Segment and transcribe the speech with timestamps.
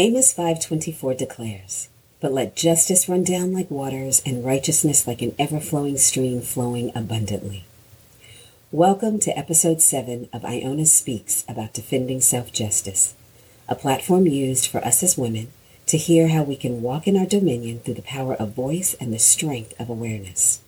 [0.00, 1.88] Amos 5:24 declares,
[2.20, 7.64] "But let justice run down like waters and righteousness like an ever-flowing stream flowing abundantly."
[8.70, 13.14] Welcome to episode 7 of Iona Speaks about defending self-justice,
[13.68, 15.48] a platform used for us as women
[15.86, 19.12] to hear how we can walk in our dominion through the power of voice and
[19.12, 20.60] the strength of awareness.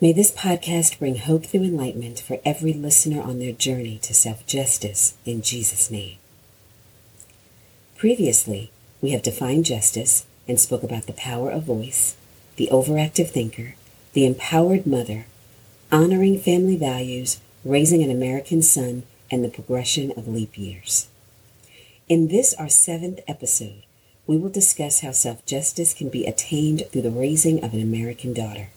[0.00, 4.46] May this podcast bring hope through enlightenment for every listener on their journey to self
[4.46, 6.18] justice in Jesus' name.
[8.00, 8.70] Previously,
[9.02, 12.16] we have defined justice and spoke about the power of voice,
[12.56, 13.74] the overactive thinker,
[14.14, 15.26] the empowered mother,
[15.92, 21.08] honoring family values, raising an American son, and the progression of leap years.
[22.08, 23.82] In this, our seventh episode,
[24.26, 28.32] we will discuss how self justice can be attained through the raising of an American
[28.32, 28.70] daughter.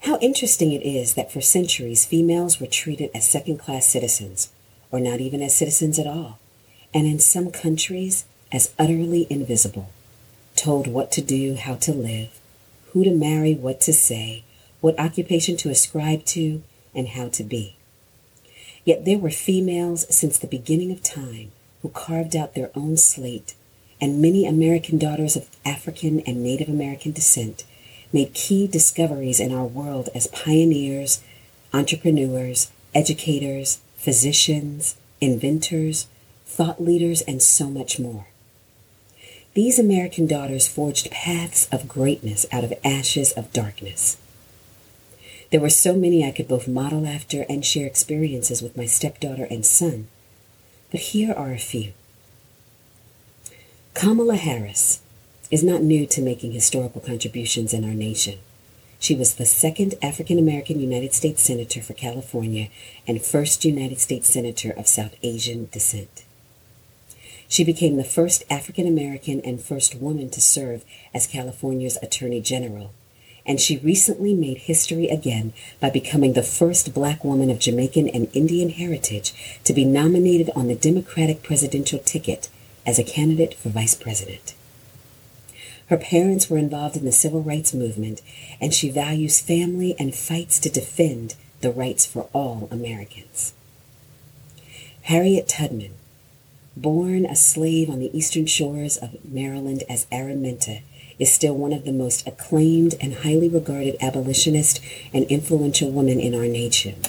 [0.00, 4.50] How interesting it is that for centuries females were treated as second class citizens,
[4.90, 6.38] or not even as citizens at all,
[6.96, 9.90] and in some countries as utterly invisible,
[10.54, 12.40] told what to do, how to live,
[12.92, 14.42] who to marry, what to say,
[14.80, 16.62] what occupation to ascribe to,
[16.94, 17.76] and how to be.
[18.86, 23.54] Yet there were females since the beginning of time who carved out their own slate,
[24.00, 27.64] and many American daughters of African and Native American descent
[28.10, 31.22] made key discoveries in our world as pioneers,
[31.74, 36.06] entrepreneurs, educators, physicians, inventors,
[36.46, 38.26] thought leaders, and so much more.
[39.54, 44.16] These American daughters forged paths of greatness out of ashes of darkness.
[45.50, 49.46] There were so many I could both model after and share experiences with my stepdaughter
[49.50, 50.08] and son,
[50.90, 51.92] but here are a few.
[53.94, 55.00] Kamala Harris,
[55.50, 58.38] is not new to making historical contributions in our nation.
[58.98, 62.68] She was the second African American United States Senator for California
[63.06, 66.24] and first United States Senator of South Asian descent.
[67.48, 70.84] She became the first African American and first woman to serve
[71.14, 72.92] as California's Attorney General,
[73.44, 78.28] and she recently made history again by becoming the first black woman of Jamaican and
[78.34, 82.48] Indian heritage to be nominated on the Democratic presidential ticket
[82.84, 84.54] as a candidate for vice president.
[85.88, 88.20] Her parents were involved in the civil rights movement,
[88.60, 93.52] and she values family and fights to defend the rights for all Americans.
[95.02, 95.92] Harriet Tubman,
[96.76, 100.82] born a slave on the eastern shores of Maryland as Araminta,
[101.18, 104.80] is still one of the most acclaimed and highly regarded abolitionist
[105.14, 107.00] and influential women in our nation.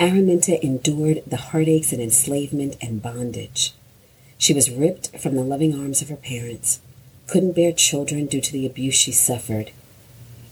[0.00, 3.72] Araminta endured the heartaches and enslavement and bondage.
[4.36, 6.80] She was ripped from the loving arms of her parents
[7.32, 9.70] couldn't bear children due to the abuse she suffered,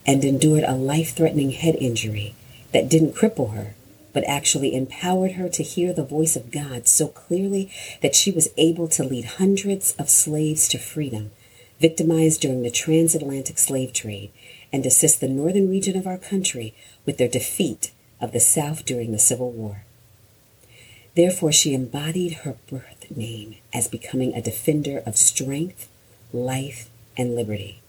[0.07, 2.35] and endured a life threatening head injury
[2.73, 3.75] that didn't cripple her,
[4.13, 7.71] but actually empowered her to hear the voice of God so clearly
[8.03, 11.31] that she was able to lead hundreds of slaves to freedom,
[11.81, 14.31] victimized during the transatlantic slave trade,
[14.73, 16.75] and assist the northern region of our country
[17.07, 19.85] with their defeat of the South during the Civil War.
[21.17, 25.89] Therefore, she embodied her birth name as becoming a defender of strength
[26.33, 27.81] life, and liberty.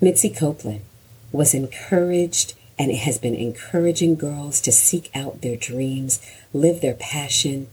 [0.00, 0.84] Misty Copeland
[1.32, 6.20] was encouraged and it has been encouraging girls to seek out their dreams,
[6.52, 7.68] live their passion,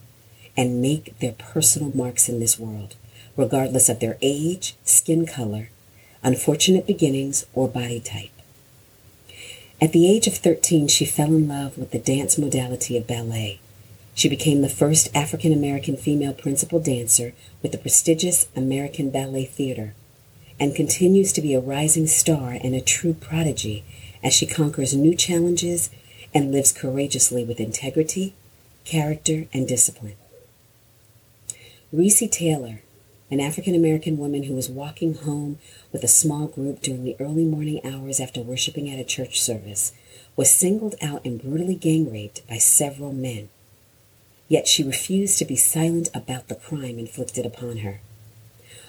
[0.55, 2.95] and make their personal marks in this world,
[3.35, 5.69] regardless of their age, skin color,
[6.23, 8.29] unfortunate beginnings, or body type.
[9.81, 13.59] At the age of 13, she fell in love with the dance modality of ballet
[14.13, 19.93] she became the first African American female principal dancer with the prestigious American Ballet Theater
[20.59, 23.83] and continues to be a rising star and a true prodigy
[24.23, 25.89] as she conquers new challenges
[26.33, 28.33] and lives courageously with integrity,
[28.85, 30.15] character, and discipline.
[31.93, 32.81] Recy Taylor,
[33.29, 35.59] an African American woman who was walking home
[35.91, 39.91] with a small group during the early morning hours after worshiping at a church service,
[40.35, 43.49] was singled out and brutally gang raped by several men
[44.51, 48.01] yet she refused to be silent about the crime inflicted upon her.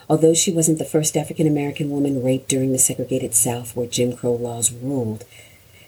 [0.08, 4.16] Although she wasn't the first African American woman raped during the segregated South where Jim
[4.16, 5.24] Crow laws ruled,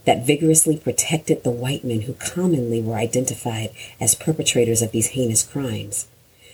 [0.05, 3.71] that vigorously protected the white men who commonly were identified
[4.01, 6.07] as perpetrators of these heinous crimes.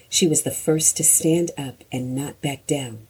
[0.09, 3.07] She was the first to stand up and not back down,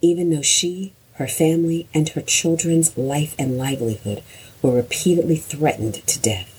[0.00, 4.22] even though she, her family, and her children's life and livelihood
[4.62, 6.52] were repeatedly threatened to death.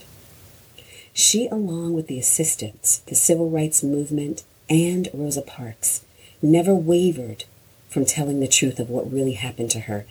[1.13, 6.01] She, along with the assistants, the civil rights movement, and Rosa Parks,
[6.41, 7.45] never wavered
[7.89, 10.05] from telling the truth of what really happened to her,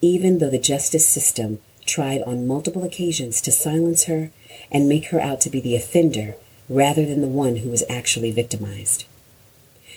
[0.00, 4.30] even though the justice system tried on multiple occasions to silence her
[4.70, 6.34] and make her out to be the offender
[6.68, 9.04] rather than the one who was actually victimized.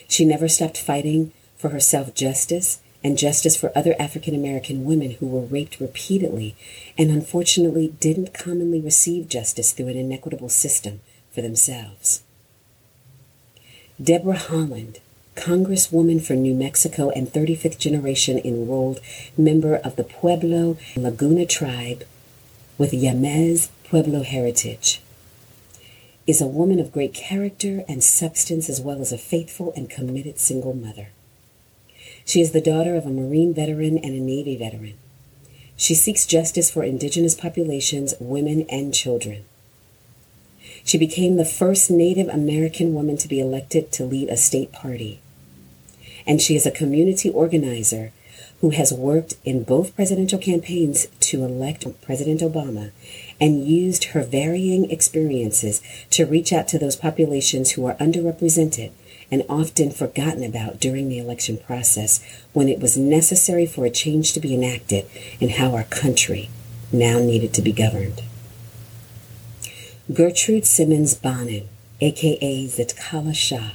[0.08, 5.12] She never stopped fighting for her self justice and justice for other African American women
[5.12, 6.56] who were raped repeatedly
[6.98, 11.00] and unfortunately didn't commonly receive justice through an inequitable system
[11.32, 12.24] for themselves.
[14.02, 14.98] Deborah Haaland,
[15.40, 19.00] Congresswoman for New Mexico and 35th generation enrolled
[19.38, 22.04] member of the Pueblo Laguna tribe
[22.78, 25.02] with Jemez Pueblo heritage,
[26.28, 30.38] is a woman of great character and substance as well as a faithful and committed
[30.38, 31.08] single mother.
[32.26, 34.96] She is the daughter of a Marine veteran and a Navy veteran.
[35.76, 39.46] She seeks justice for indigenous populations, women, and children.
[40.84, 45.22] She became the first Native American woman to be elected to lead a state party.
[46.30, 48.12] And she is a community organizer
[48.62, 52.92] who has worked in both presidential campaigns to elect President Obama
[53.42, 55.82] and used her varying experiences
[56.12, 58.92] to reach out to those populations who are underrepresented
[59.32, 62.24] and often forgotten about during the election process
[62.54, 65.08] when it was necessary for a change to be enacted
[65.40, 66.50] in how our country
[66.92, 68.22] now needed to be governed.
[70.14, 71.68] Gertrude Simmons Bonin,
[72.02, 73.72] aka Zitkala-Sa,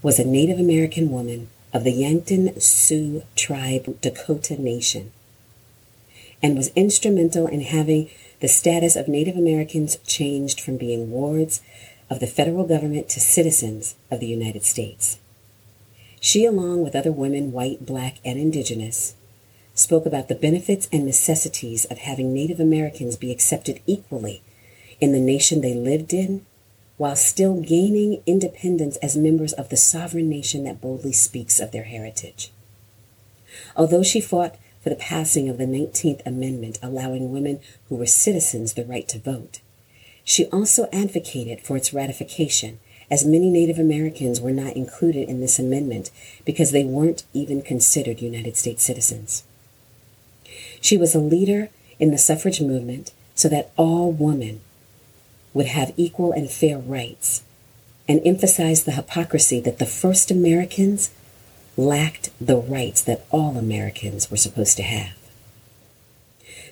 [0.00, 5.10] was a Native American woman of the Yankton Sioux Tribe Dakota Nation
[6.40, 8.08] and was instrumental in having
[8.40, 11.60] the status of Native Americans changed from being wards
[12.08, 15.18] of the federal government to citizens of the United States.
[16.20, 19.14] She, along with other women, white, black, and indigenous,
[19.74, 24.42] spoke about the benefits and necessities of having Native Americans be accepted equally
[25.00, 26.46] in the nation they lived in
[26.98, 31.84] while still gaining independence as members of the sovereign nation that boldly speaks of their
[31.84, 32.50] heritage.
[33.76, 38.74] Although she fought for the passing of the 19th Amendment allowing women who were citizens
[38.74, 39.60] the right to vote,
[40.24, 42.80] she also advocated for its ratification,
[43.10, 46.10] as many Native Americans were not included in this amendment
[46.44, 49.44] because they weren't even considered United States citizens.
[50.80, 54.60] She was a leader in the suffrage movement so that all women
[55.58, 57.42] would have equal and fair rights
[58.06, 61.10] and emphasized the hypocrisy that the first Americans
[61.76, 65.16] lacked the rights that all Americans were supposed to have.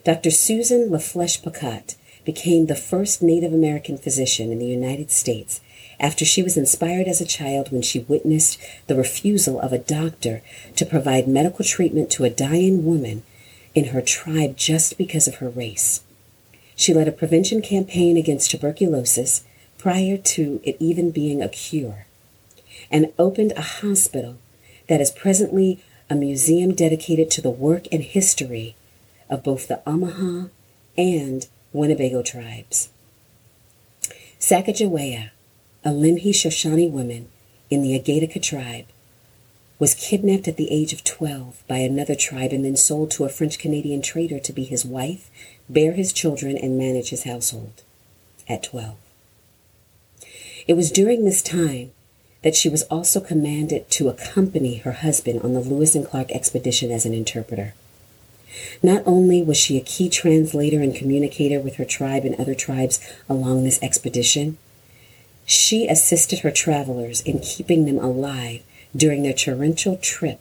[0.05, 0.31] Dr.
[0.31, 5.61] Susan LaFlesche Picotte became the first Native American physician in the United States
[5.99, 8.57] after she was inspired as a child when she witnessed
[8.87, 10.43] the refusal of a doctor
[10.77, 13.25] to provide medical treatment to a dying woman
[13.75, 16.05] in her tribe just because of her race.
[16.77, 19.43] She led a prevention campaign against tuberculosis
[19.79, 22.07] prior to it even being a cure
[22.91, 24.37] and opened a hospital
[24.89, 28.77] that is presently a museum dedicated to the work and history
[29.29, 30.49] of both the Omaha
[30.97, 32.91] and Winnebago tribes.
[34.39, 35.31] Sacagawea,
[35.85, 37.29] a Lemhi Shoshone woman
[37.71, 38.87] in the Agaidika tribe,
[39.79, 43.29] was kidnapped at the age of 12 by another tribe and then sold to a
[43.29, 45.31] French Canadian trader to be his wife,
[45.69, 47.83] bear his children, and manage his household
[48.49, 48.97] at 12.
[50.67, 51.93] It was during this time
[52.43, 56.91] that she was also commanded to accompany her husband on the Lewis and Clark expedition
[56.91, 57.75] as an interpreter.
[58.83, 63.01] Not only was she a key translator and communicator with her tribe and other tribes
[63.29, 64.59] along this expedition,
[65.45, 68.63] she assisted her travelers in keeping them alive
[68.97, 70.41] during their torrential trip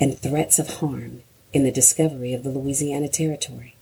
[0.00, 3.75] and threats of harm in the discovery of the Louisiana Territory.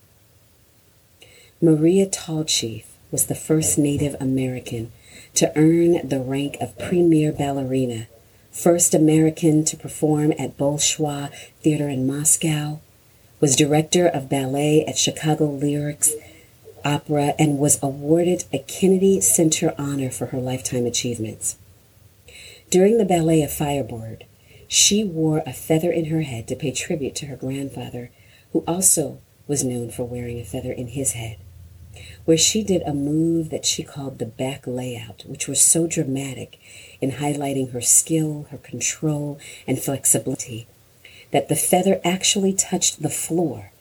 [1.63, 4.93] Maria Tallchief was the first Native American
[5.35, 8.07] to earn the rank of premier ballerina,
[8.51, 11.31] first American to perform at Bolshoi
[11.63, 12.81] Theater in Moscow,
[13.41, 16.13] was director of ballet at Chicago Lyrics
[16.85, 21.57] Opera, and was awarded a Kennedy Center honor for her lifetime achievements.
[22.71, 24.25] During the ballet of Firebird,
[24.69, 28.11] she wore a feather in her head to pay tribute to her grandfather,
[28.53, 31.37] who also was known for wearing a feather in his head,
[32.25, 36.59] where she did a move that she called the back layout, which was so dramatic
[37.01, 40.67] in highlighting her skill, her control, and flexibility
[41.31, 43.73] that the feather actually touched the floor,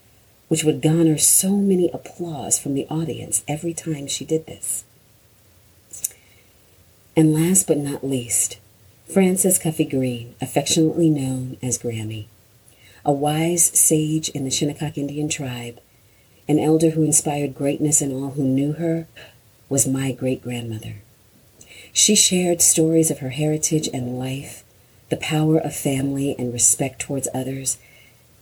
[0.48, 4.84] which would garner so many applause from the audience every time she did this.
[7.16, 8.58] And last but not least,
[9.12, 12.26] Frances Cuffy Green, affectionately known as Grammy,
[13.04, 15.78] a wise sage in the Shinnecock Indian tribe,
[16.48, 19.06] an elder who inspired greatness in all who knew her,
[19.68, 20.96] was my great grandmother.
[21.92, 24.64] She shared stories of her heritage and life
[25.10, 27.78] the power of family and respect towards others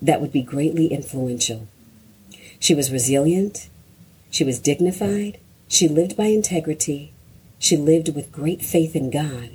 [0.00, 1.68] that would be greatly influential.
[2.58, 3.68] She was resilient,
[4.30, 7.12] she was dignified, she lived by integrity,
[7.58, 9.50] she lived with great faith in God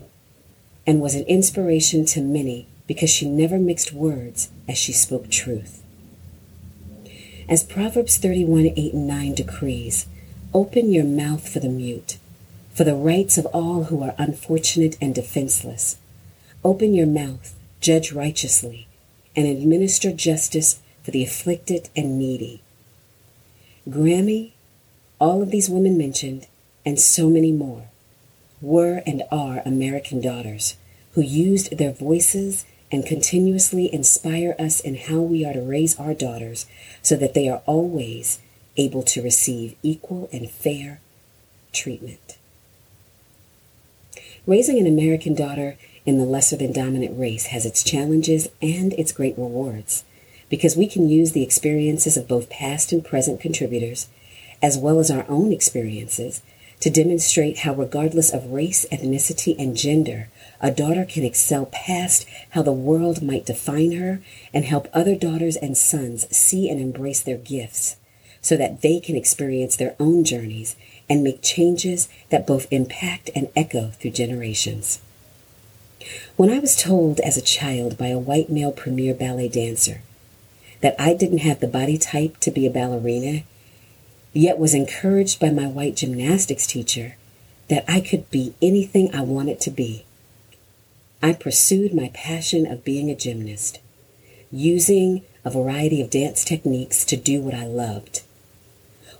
[0.86, 5.84] and was an inspiration to many because she never mixed words as she spoke truth.
[7.50, 10.08] As Proverbs 31 8 and 9 decrees,
[10.54, 12.18] open your mouth for the mute,
[12.74, 15.98] for the rights of all who are unfortunate and defenseless.
[16.66, 18.88] Open your mouth, judge righteously,
[19.34, 22.62] and administer justice for the afflicted and needy.
[23.88, 24.52] Grammy,
[25.18, 26.48] all of these women mentioned,
[26.86, 27.84] and so many more,
[28.62, 30.76] were and are American daughters
[31.14, 36.14] who used their voices and continuously inspire us in how we are to raise our
[36.14, 36.66] daughters
[37.02, 38.40] so that they are always
[38.78, 41.00] able to receive equal and fair
[41.74, 42.38] treatment.
[44.46, 49.12] Raising an American daughter in the lesser than dominant race has its challenges and its
[49.12, 50.06] great rewards
[50.50, 54.08] because we can use the experiences of both past and present contributors,
[54.62, 56.42] as well as our own experiences,
[56.80, 60.30] to demonstrate how, regardless of race, ethnicity, and gender,
[60.62, 64.22] a daughter can excel past how the world might define her
[64.54, 67.98] and help other daughters and sons see and embrace their gifts
[68.42, 70.76] so that they can experience their own journeys
[71.10, 75.02] and make changes that both impact and echo through generations.
[76.36, 80.02] When I was told as a child by a white male premier ballet dancer
[80.82, 83.44] that I didn't have the body type to be a ballerina,
[84.38, 87.16] yet was encouraged by my white gymnastics teacher
[87.70, 90.06] that I could be anything I wanted to be,
[91.22, 93.80] I pursued my passion of being a gymnast,
[94.52, 98.22] using a variety of dance techniques to do what I loved.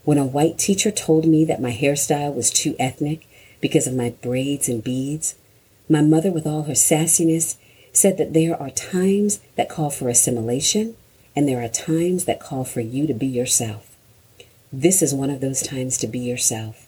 [0.04, 3.28] When a white teacher told me that my hairstyle was too ethnic
[3.60, 5.36] because of my braids and beads,
[5.90, 7.58] my mother, with all her sassiness,
[7.92, 10.96] said that there are times that call for assimilation
[11.36, 13.97] and there are times that call for you to be yourself.
[14.72, 16.88] This is one of those times to be yourself.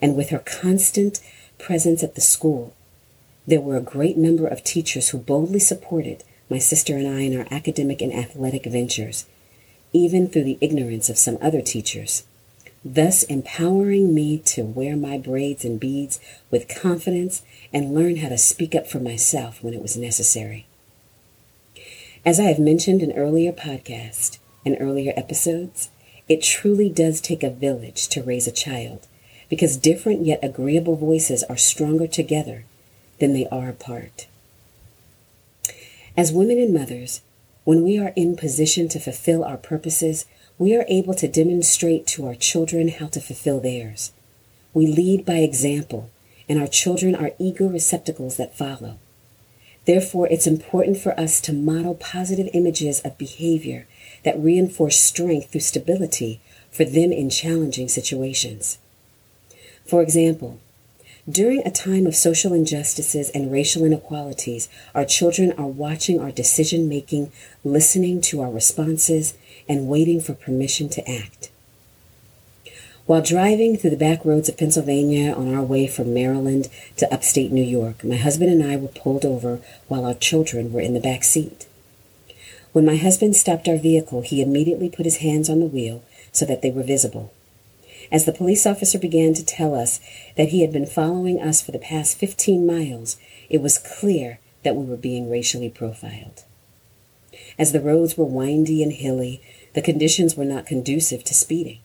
[0.00, 1.20] And with her constant
[1.58, 2.74] presence at the school,
[3.46, 7.38] there were a great number of teachers who boldly supported my sister and I in
[7.38, 9.26] our academic and athletic ventures,
[9.92, 12.24] even through the ignorance of some other teachers,
[12.84, 16.20] thus empowering me to wear my braids and beads
[16.50, 17.42] with confidence
[17.72, 20.66] and learn how to speak up for myself when it was necessary.
[22.24, 25.90] As I have mentioned in earlier podcasts and earlier episodes,
[26.28, 29.06] it truly does take a village to raise a child
[29.50, 32.64] because different yet agreeable voices are stronger together
[33.20, 34.26] than they are apart.
[36.16, 37.20] As women and mothers,
[37.64, 40.26] when we are in position to fulfill our purposes,
[40.58, 44.12] we are able to demonstrate to our children how to fulfill theirs.
[44.72, 46.10] We lead by example,
[46.48, 48.98] and our children are eager receptacles that follow.
[49.86, 53.86] Therefore, it's important for us to model positive images of behavior
[54.24, 56.40] that reinforce strength through stability
[56.70, 58.78] for them in challenging situations.
[59.86, 60.58] For example,
[61.30, 66.88] during a time of social injustices and racial inequalities, our children are watching our decision
[66.88, 67.32] making,
[67.64, 69.34] listening to our responses,
[69.66, 71.50] and waiting for permission to act.
[73.06, 77.52] While driving through the back roads of Pennsylvania on our way from Maryland to upstate
[77.52, 81.00] New York, my husband and I were pulled over while our children were in the
[81.00, 81.66] back seat.
[82.74, 86.02] When my husband stopped our vehicle, he immediately put his hands on the wheel
[86.32, 87.32] so that they were visible.
[88.10, 90.00] As the police officer began to tell us
[90.36, 93.16] that he had been following us for the past 15 miles,
[93.48, 96.42] it was clear that we were being racially profiled.
[97.60, 99.40] As the roads were windy and hilly,
[99.74, 101.78] the conditions were not conducive to speeding.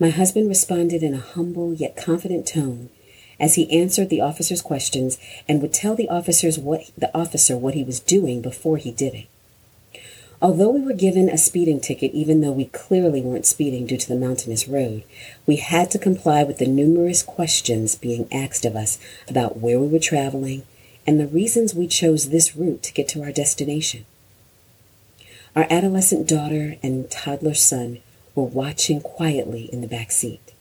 [0.00, 2.90] My husband responded in a humble yet confident tone
[3.38, 7.74] as he answered the officer's questions and would tell the officers what the officer what
[7.74, 9.28] he was doing before he did it.
[10.40, 14.08] Although we were given a speeding ticket, even though we clearly weren't speeding due to
[14.08, 15.02] the mountainous road,
[15.46, 19.88] we had to comply with the numerous questions being asked of us about where we
[19.88, 20.62] were traveling
[21.06, 24.06] and the reasons we chose this route to get to our destination.
[25.56, 27.98] Our adolescent daughter and toddler son
[28.36, 30.52] were watching quietly in the back seat.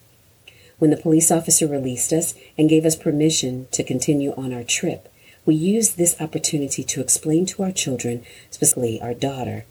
[0.79, 5.11] When the police officer released us and gave us permission to continue on our trip,
[5.47, 9.63] we use this opportunity to explain to our children, specifically our daughter,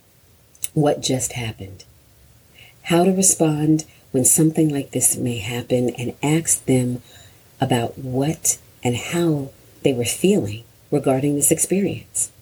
[0.73, 1.85] what just happened,
[2.85, 7.03] how to respond when something like this may happen, and ask them
[7.61, 9.51] about what and how
[9.83, 12.33] they were feeling regarding this experience.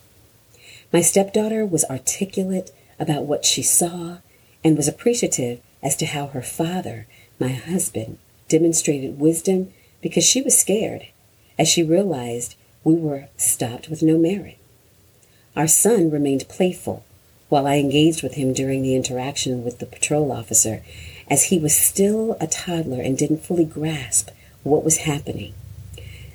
[0.93, 4.19] My stepdaughter was articulate about what she saw
[4.63, 7.05] and was appreciative as to how her father,
[7.37, 11.07] my husband, demonstrated wisdom because she was scared
[11.59, 14.57] as she realized we were stopped with no merit.
[15.55, 17.03] Our son remained playful
[17.49, 20.83] while I engaged with him during the interaction with the patrol officer,
[21.27, 24.29] as he was still a toddler and didn't fully grasp
[24.63, 25.53] what was happening.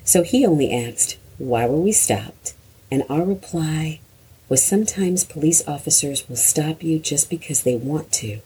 [0.03, 2.53] So he only asked, Why were we stopped?
[2.91, 4.01] And our reply
[4.49, 8.41] was sometimes police officers will stop you just because they want to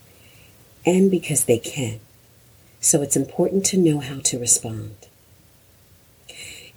[0.86, 2.00] and because they can.
[2.80, 5.08] So it's important to know how to respond.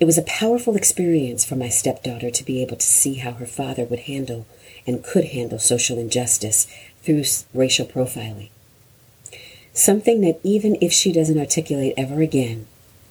[0.00, 3.47] It was a powerful experience for my stepdaughter to be able to see how her
[3.47, 4.47] father would handle
[4.87, 6.69] and could handle social injustice
[7.02, 8.50] through racial profiling.
[9.73, 12.67] Something that even if she doesn't articulate ever again,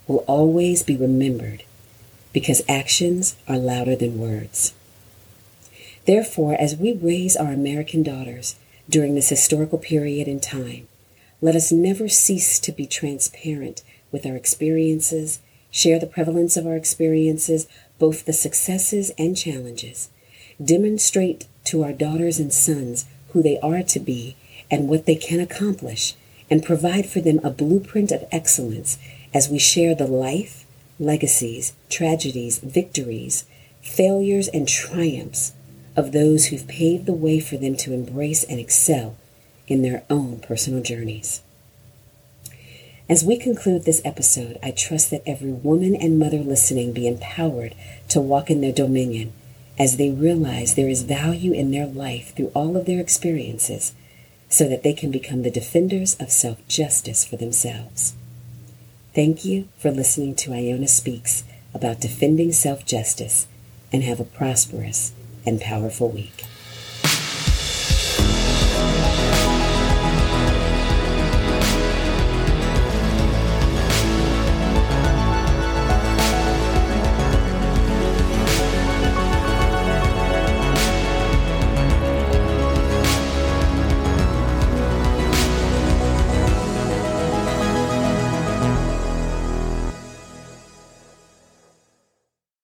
[0.07, 1.63] will always be remembered
[2.33, 4.73] because actions are louder than words.
[6.05, 8.55] Therefore, as we raise our American daughters
[8.89, 10.87] during this historical period in time,
[11.41, 15.39] let us never cease to be transparent with our experiences,
[15.71, 17.67] share the prevalence of our experiences,
[17.99, 20.09] both the successes and challenges,
[20.63, 24.35] demonstrate to our daughters and sons who they are to be
[24.71, 26.15] and what they can accomplish,
[26.49, 28.97] and provide for them a blueprint of excellence
[29.33, 30.65] as we share the life,
[30.99, 33.45] legacies, tragedies, victories,
[33.81, 35.53] failures, and triumphs
[35.95, 39.15] of those who've paved the way for them to embrace and excel
[39.67, 41.41] in their own personal journeys.
[43.09, 47.73] As we conclude this episode, I trust that every woman and mother listening be empowered
[48.09, 49.31] to walk in their dominion
[49.79, 53.93] as they realize there is value in their life through all of their experiences
[54.49, 58.13] so that they can become the defenders of self justice for themselves.
[59.15, 63.47] Thank you for listening to Iona Speaks about defending self justice
[63.93, 65.13] and have a prosperous
[65.45, 66.43] and powerful week.